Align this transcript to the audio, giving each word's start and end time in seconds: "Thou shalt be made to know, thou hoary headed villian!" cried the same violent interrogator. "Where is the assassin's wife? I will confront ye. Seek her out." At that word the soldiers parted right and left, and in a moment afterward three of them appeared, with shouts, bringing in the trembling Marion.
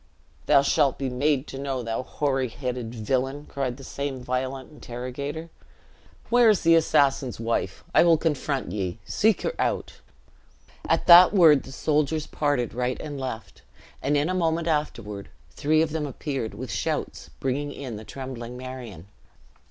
"Thou 0.47 0.63
shalt 0.63 0.97
be 0.97 1.11
made 1.11 1.45
to 1.45 1.59
know, 1.59 1.83
thou 1.83 2.01
hoary 2.01 2.47
headed 2.47 2.95
villian!" 2.95 3.45
cried 3.45 3.77
the 3.77 3.83
same 3.83 4.19
violent 4.19 4.71
interrogator. 4.71 5.51
"Where 6.31 6.49
is 6.49 6.61
the 6.61 6.73
assassin's 6.73 7.39
wife? 7.39 7.83
I 7.93 8.03
will 8.03 8.17
confront 8.17 8.71
ye. 8.71 8.97
Seek 9.05 9.43
her 9.43 9.53
out." 9.59 9.99
At 10.89 11.05
that 11.05 11.35
word 11.35 11.61
the 11.61 11.71
soldiers 11.71 12.25
parted 12.25 12.73
right 12.73 12.99
and 12.99 13.19
left, 13.19 13.61
and 14.01 14.17
in 14.17 14.27
a 14.27 14.33
moment 14.33 14.67
afterward 14.67 15.29
three 15.51 15.83
of 15.83 15.91
them 15.91 16.07
appeared, 16.07 16.55
with 16.55 16.71
shouts, 16.71 17.29
bringing 17.39 17.71
in 17.71 17.97
the 17.97 18.03
trembling 18.03 18.57
Marion. 18.57 19.05